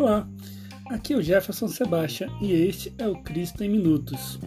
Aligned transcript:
Olá, 0.00 0.28
aqui 0.90 1.12
é 1.12 1.16
o 1.16 1.20
Jefferson 1.20 1.66
Sebastião 1.66 2.30
e 2.40 2.52
este 2.52 2.94
é 2.98 3.08
o 3.08 3.20
Cristo 3.20 3.64
em 3.64 3.68
Minutos. 3.68 4.38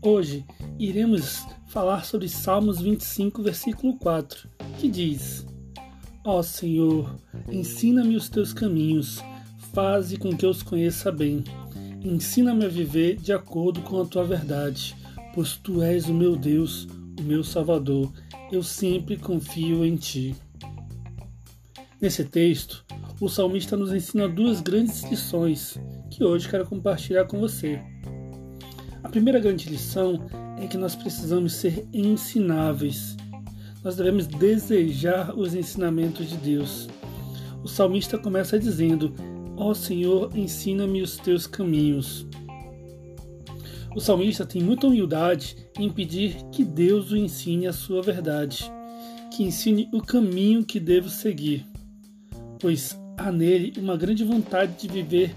Hoje 0.00 0.46
iremos 0.78 1.46
falar 1.68 2.06
sobre 2.06 2.26
Salmos 2.26 2.80
25, 2.80 3.42
versículo 3.42 3.98
4, 3.98 4.48
que 4.78 4.88
diz: 4.88 5.46
Ó 6.24 6.38
oh 6.38 6.42
Senhor, 6.42 7.14
ensina-me 7.50 8.16
os 8.16 8.30
teus 8.30 8.54
caminhos, 8.54 9.22
faze 9.74 10.16
com 10.16 10.34
que 10.34 10.46
eu 10.46 10.50
os 10.50 10.62
conheça 10.62 11.12
bem. 11.12 11.44
Ensina-me 12.02 12.64
a 12.64 12.68
viver 12.68 13.16
de 13.16 13.30
acordo 13.30 13.82
com 13.82 14.00
a 14.00 14.06
tua 14.06 14.24
verdade, 14.24 14.96
pois 15.34 15.58
tu 15.58 15.82
és 15.82 16.08
o 16.08 16.14
meu 16.14 16.34
Deus, 16.34 16.88
o 17.20 17.22
meu 17.22 17.44
Salvador. 17.44 18.10
Eu 18.50 18.62
sempre 18.62 19.18
confio 19.18 19.84
em 19.84 19.96
ti. 19.96 20.34
Nesse 22.00 22.24
texto, 22.24 22.82
o 23.20 23.28
salmista 23.28 23.76
nos 23.76 23.92
ensina 23.92 24.26
duas 24.26 24.62
grandes 24.62 25.02
lições 25.02 25.78
que 26.10 26.24
hoje 26.24 26.48
quero 26.48 26.64
compartilhar 26.64 27.26
com 27.26 27.38
você. 27.38 27.78
A 29.02 29.08
primeira 29.10 29.38
grande 29.38 29.68
lição 29.68 30.26
é 30.58 30.66
que 30.66 30.78
nós 30.78 30.96
precisamos 30.96 31.52
ser 31.52 31.86
ensináveis. 31.92 33.18
Nós 33.84 33.96
devemos 33.96 34.26
desejar 34.26 35.38
os 35.38 35.54
ensinamentos 35.54 36.30
de 36.30 36.38
Deus. 36.38 36.88
O 37.62 37.68
salmista 37.68 38.16
começa 38.16 38.58
dizendo: 38.58 39.14
Ó 39.54 39.68
oh 39.68 39.74
Senhor, 39.74 40.34
ensina-me 40.34 41.02
os 41.02 41.18
teus 41.18 41.46
caminhos. 41.46 42.26
O 43.94 44.00
salmista 44.00 44.46
tem 44.46 44.62
muita 44.62 44.86
humildade 44.86 45.54
em 45.78 45.90
pedir 45.90 46.36
que 46.50 46.64
Deus 46.64 47.10
o 47.10 47.16
ensine 47.16 47.66
a 47.66 47.74
sua 47.74 48.00
verdade, 48.00 48.64
que 49.36 49.42
ensine 49.42 49.86
o 49.92 50.00
caminho 50.00 50.64
que 50.64 50.80
devo 50.80 51.10
seguir 51.10 51.69
pois 52.60 52.98
há 53.16 53.32
nele 53.32 53.72
uma 53.78 53.96
grande 53.96 54.24
vontade 54.24 54.76
de 54.76 54.88
viver 54.92 55.34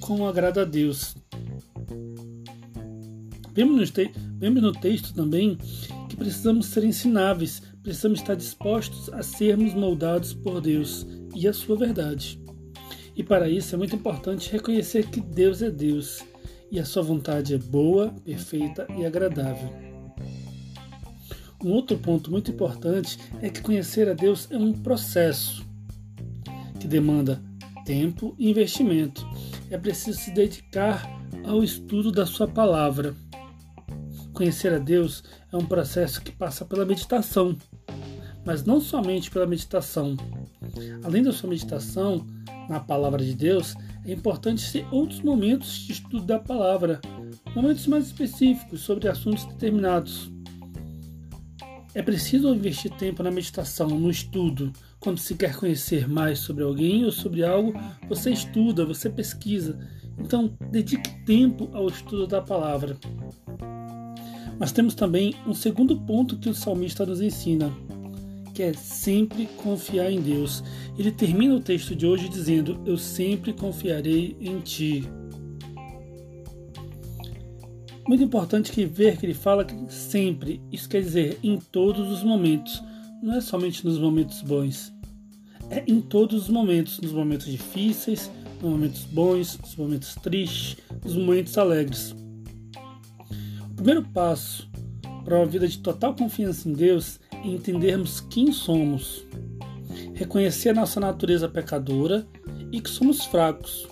como 0.00 0.26
agrada 0.26 0.62
a 0.62 0.64
Deus. 0.64 1.16
Vemos 3.54 3.92
no, 4.60 4.72
texto 4.72 5.14
também 5.14 5.56
que 6.08 6.16
precisamos 6.16 6.66
ser 6.66 6.84
ensináveis, 6.84 7.62
precisamos 7.82 8.20
estar 8.20 8.34
dispostos 8.34 9.08
a 9.12 9.22
sermos 9.22 9.72
moldados 9.72 10.34
por 10.34 10.60
Deus 10.60 11.06
e 11.34 11.46
a 11.46 11.52
sua 11.52 11.76
verdade. 11.76 12.40
E 13.16 13.22
para 13.22 13.48
isso 13.48 13.74
é 13.74 13.78
muito 13.78 13.94
importante 13.94 14.50
reconhecer 14.50 15.06
que 15.06 15.20
Deus 15.20 15.62
é 15.62 15.70
Deus 15.70 16.24
e 16.70 16.80
a 16.80 16.84
sua 16.84 17.02
vontade 17.02 17.54
é 17.54 17.58
boa, 17.58 18.12
perfeita 18.24 18.86
e 18.98 19.06
agradável. 19.06 19.72
Um 21.62 21.70
outro 21.70 21.96
ponto 21.96 22.30
muito 22.30 22.50
importante 22.50 23.16
é 23.40 23.48
que 23.48 23.62
conhecer 23.62 24.08
a 24.08 24.14
Deus 24.14 24.48
é 24.50 24.58
um 24.58 24.72
processo 24.72 25.64
que 26.84 26.88
demanda 26.88 27.40
tempo 27.86 28.34
e 28.38 28.50
investimento. 28.50 29.26
É 29.70 29.78
preciso 29.78 30.20
se 30.20 30.30
dedicar 30.30 31.10
ao 31.42 31.64
estudo 31.64 32.12
da 32.12 32.26
Sua 32.26 32.46
palavra. 32.46 33.14
Conhecer 34.34 34.70
a 34.70 34.78
Deus 34.78 35.24
é 35.50 35.56
um 35.56 35.64
processo 35.64 36.20
que 36.20 36.30
passa 36.30 36.62
pela 36.62 36.84
meditação, 36.84 37.56
mas 38.44 38.64
não 38.64 38.82
somente 38.82 39.30
pela 39.30 39.46
meditação. 39.46 40.14
Além 41.02 41.22
da 41.22 41.32
sua 41.32 41.48
meditação 41.48 42.26
na 42.68 42.80
palavra 42.80 43.24
de 43.24 43.34
Deus, 43.34 43.74
é 44.04 44.12
importante 44.12 44.70
ter 44.70 44.86
outros 44.90 45.22
momentos 45.22 45.86
de 45.86 45.92
estudo 45.92 46.24
da 46.24 46.38
palavra, 46.38 47.00
momentos 47.54 47.86
mais 47.86 48.06
específicos 48.06 48.82
sobre 48.82 49.08
assuntos 49.08 49.46
determinados. 49.46 50.30
É 51.94 52.02
preciso 52.02 52.52
investir 52.52 52.90
tempo 52.90 53.22
na 53.22 53.30
meditação, 53.30 53.88
no 53.88 54.10
estudo. 54.10 54.72
Quando 54.98 55.18
se 55.18 55.36
quer 55.36 55.54
conhecer 55.54 56.08
mais 56.08 56.40
sobre 56.40 56.64
alguém 56.64 57.04
ou 57.04 57.12
sobre 57.12 57.44
algo, 57.44 57.72
você 58.08 58.32
estuda, 58.32 58.84
você 58.84 59.08
pesquisa. 59.08 59.78
Então, 60.18 60.56
dedique 60.72 61.24
tempo 61.24 61.70
ao 61.72 61.86
estudo 61.86 62.26
da 62.26 62.42
palavra. 62.42 62.96
Mas 64.58 64.72
temos 64.72 64.96
também 64.96 65.36
um 65.46 65.54
segundo 65.54 66.00
ponto 66.00 66.36
que 66.36 66.48
o 66.48 66.54
salmista 66.54 67.06
nos 67.06 67.20
ensina, 67.20 67.72
que 68.52 68.64
é 68.64 68.72
sempre 68.72 69.46
confiar 69.62 70.10
em 70.10 70.20
Deus. 70.20 70.64
Ele 70.98 71.12
termina 71.12 71.54
o 71.54 71.60
texto 71.60 71.94
de 71.94 72.06
hoje 72.06 72.28
dizendo: 72.28 72.80
Eu 72.84 72.98
sempre 72.98 73.52
confiarei 73.52 74.36
em 74.40 74.58
ti. 74.58 75.08
Muito 78.06 78.22
importante 78.22 78.70
que 78.70 78.84
ver 78.84 79.16
que 79.16 79.24
ele 79.24 79.34
fala 79.34 79.64
que 79.64 79.74
sempre, 79.90 80.60
isso 80.70 80.88
quer 80.88 81.00
dizer 81.00 81.38
em 81.42 81.58
todos 81.58 82.12
os 82.12 82.22
momentos, 82.22 82.82
não 83.22 83.34
é 83.36 83.40
somente 83.40 83.84
nos 83.84 83.98
momentos 83.98 84.42
bons. 84.42 84.92
É 85.70 85.82
em 85.86 86.02
todos 86.02 86.42
os 86.42 86.48
momentos, 86.50 87.00
nos 87.00 87.12
momentos 87.12 87.46
difíceis, 87.46 88.30
nos 88.60 88.70
momentos 88.70 89.04
bons, 89.04 89.58
nos 89.58 89.74
momentos 89.76 90.14
tristes, 90.16 90.76
nos 91.02 91.16
momentos 91.16 91.56
alegres. 91.56 92.14
O 93.70 93.74
primeiro 93.74 94.02
passo 94.02 94.68
para 95.24 95.38
uma 95.38 95.46
vida 95.46 95.66
de 95.66 95.78
total 95.78 96.14
confiança 96.14 96.68
em 96.68 96.74
Deus 96.74 97.18
é 97.32 97.48
entendermos 97.48 98.20
quem 98.20 98.52
somos, 98.52 99.24
reconhecer 100.12 100.68
a 100.68 100.74
nossa 100.74 101.00
natureza 101.00 101.48
pecadora 101.48 102.26
e 102.70 102.82
que 102.82 102.90
somos 102.90 103.24
fracos 103.24 103.88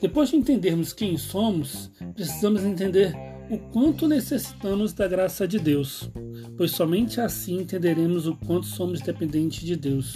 depois 0.00 0.30
de 0.30 0.36
entendermos 0.36 0.92
quem 0.92 1.16
somos, 1.16 1.90
precisamos 2.14 2.62
entender 2.62 3.14
o 3.50 3.58
quanto 3.58 4.06
necessitamos 4.06 4.92
da 4.92 5.08
graça 5.08 5.48
de 5.48 5.58
Deus, 5.58 6.10
pois 6.56 6.70
somente 6.70 7.20
assim 7.20 7.60
entenderemos 7.60 8.26
o 8.26 8.36
quanto 8.36 8.66
somos 8.66 9.00
dependentes 9.00 9.66
de 9.66 9.74
Deus. 9.74 10.14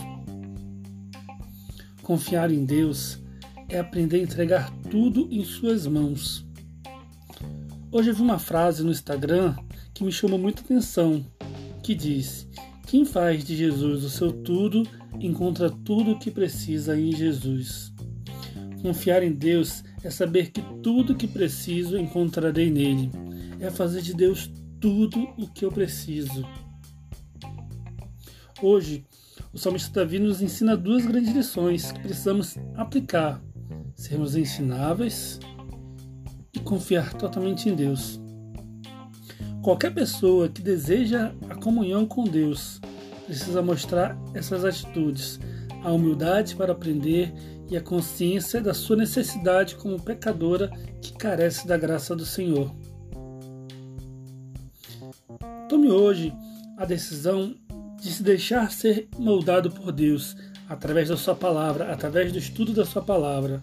Confiar 2.03 2.50
em 2.50 2.65
Deus 2.65 3.19
é 3.69 3.78
aprender 3.78 4.19
a 4.19 4.22
entregar 4.22 4.71
tudo 4.91 5.28
em 5.31 5.44
Suas 5.44 5.87
mãos. 5.87 6.47
Hoje 7.91 8.10
eu 8.10 8.15
vi 8.15 8.22
uma 8.22 8.38
frase 8.38 8.82
no 8.82 8.91
Instagram 8.91 9.56
que 9.94 10.04
me 10.04 10.12
chamou 10.12 10.38
muita 10.38 10.62
atenção, 10.62 11.25
que 11.82 11.94
diz: 11.94 12.47
Quem 12.87 13.04
faz 13.04 13.44
de 13.44 13.56
Jesus 13.56 14.04
o 14.04 14.10
seu 14.10 14.32
tudo 14.32 14.82
encontra 15.21 15.71
tudo 15.71 16.12
o 16.12 16.19
que 16.19 16.31
precisa 16.31 16.98
em 16.98 17.12
Jesus. 17.15 17.91
Confiar 18.82 19.22
em 19.22 19.32
Deus 19.32 19.84
é 20.03 20.10
saber 20.10 20.50
que 20.50 20.60
tudo 20.82 21.15
que 21.15 21.28
preciso 21.28 21.97
encontrarei 21.97 22.69
nele. 22.69 23.10
É 23.60 23.70
fazer 23.70 24.03
de 24.03 24.12
Deus 24.12 24.50
tudo 24.81 25.22
o 25.38 25.47
que 25.47 25.65
eu 25.65 25.70
preciso. 25.70 26.44
Hoje, 28.60 29.06
o 29.53 29.59
salmista 29.59 30.00
Davi 30.00 30.19
nos 30.19 30.42
ensina 30.42 30.76
duas 30.76 31.06
grandes 31.06 31.32
lições 31.32 31.92
que 31.92 32.00
precisamos 32.00 32.56
aplicar: 32.75 33.41
sermos 33.94 34.34
ensináveis 34.34 35.38
e 36.53 36.59
confiar 36.59 37.15
totalmente 37.15 37.69
em 37.69 37.75
Deus. 37.76 38.21
Qualquer 39.62 39.94
pessoa 39.94 40.48
que 40.48 40.60
deseja 40.60 41.32
a 41.48 41.54
comunhão 41.54 42.04
com 42.04 42.25
Deus 42.25 42.81
precisa 43.26 43.62
mostrar 43.62 44.19
essas 44.34 44.65
atitudes, 44.65 45.38
a 45.82 45.93
humildade 45.93 46.54
para 46.54 46.72
aprender 46.72 47.32
e 47.70 47.76
a 47.76 47.81
consciência 47.81 48.60
da 48.60 48.75
sua 48.75 48.97
necessidade 48.97 49.76
como 49.76 50.00
pecadora 50.00 50.70
que 51.00 51.12
carece 51.12 51.66
da 51.66 51.76
graça 51.76 52.15
do 52.15 52.25
Senhor. 52.25 52.75
Tome 55.69 55.91
hoje 55.91 56.32
a 56.76 56.84
decisão 56.84 57.54
de 58.00 58.10
se 58.10 58.22
deixar 58.22 58.71
ser 58.72 59.09
moldado 59.19 59.71
por 59.71 59.92
Deus 59.92 60.37
através 60.69 61.09
da 61.09 61.16
sua 61.16 61.34
palavra, 61.34 61.92
através 61.92 62.32
do 62.32 62.38
estudo 62.38 62.72
da 62.72 62.84
sua 62.84 63.03
palavra. 63.03 63.62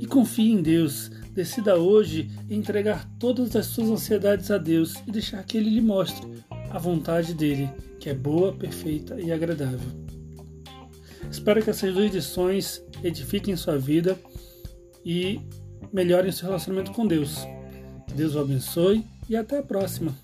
E 0.00 0.06
confie 0.06 0.52
em 0.52 0.62
Deus. 0.62 1.10
Decida 1.32 1.76
hoje 1.76 2.30
entregar 2.48 3.06
todas 3.18 3.54
as 3.54 3.66
suas 3.66 3.90
ansiedades 3.90 4.50
a 4.50 4.56
Deus 4.56 4.94
e 5.06 5.10
deixar 5.10 5.44
que 5.44 5.58
Ele 5.58 5.68
lhe 5.68 5.82
mostre 5.82 6.26
a 6.70 6.78
vontade 6.78 7.34
dele, 7.34 7.68
que 8.00 8.08
é 8.08 8.14
boa, 8.14 8.52
perfeita 8.52 9.20
e 9.20 9.30
agradável. 9.30 10.06
Espero 11.30 11.62
que 11.62 11.70
essas 11.70 11.92
duas 11.92 12.06
edições 12.06 12.82
edifiquem 13.02 13.56
sua 13.56 13.78
vida 13.78 14.18
e 15.04 15.40
melhorem 15.92 16.32
seu 16.32 16.46
relacionamento 16.46 16.92
com 16.92 17.06
Deus. 17.06 17.46
Deus 18.14 18.34
o 18.34 18.40
abençoe 18.40 19.04
e 19.28 19.36
até 19.36 19.58
a 19.58 19.62
próxima. 19.62 20.14